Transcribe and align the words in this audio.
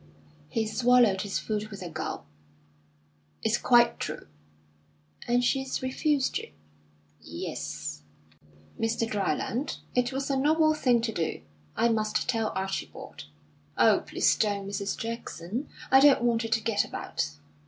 He 0.49 0.65
swallowed 0.65 1.21
his 1.21 1.37
food 1.37 1.67
with 1.67 1.83
a 1.83 1.87
gulp. 1.87 2.25
"It's 3.43 3.59
quite 3.59 3.99
true." 3.99 4.25
"And 5.27 5.43
she's 5.43 5.83
refused 5.83 6.39
you?" 6.39 6.51
"Yes!" 7.21 8.01
"Mr. 8.79 9.07
Dryland, 9.07 9.77
it 9.93 10.11
was 10.11 10.31
a 10.31 10.37
noble 10.37 10.73
thing 10.73 11.01
to 11.01 11.11
do. 11.11 11.41
I 11.77 11.89
must 11.89 12.27
tell 12.27 12.51
Archibald." 12.55 13.25
"Oh, 13.77 13.99
please 13.99 14.35
don't, 14.35 14.67
Mrs. 14.67 14.97
Jackson! 14.97 15.69
I 15.91 15.99
don't 15.99 16.23
want 16.23 16.43
it 16.45 16.53
to 16.53 16.63
get 16.63 16.83
about." 16.83 17.29